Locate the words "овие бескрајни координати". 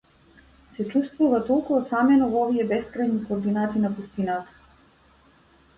2.47-3.87